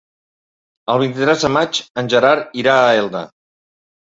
[0.93, 3.23] El vint-i-tres de maig en Gerard irà a Elda.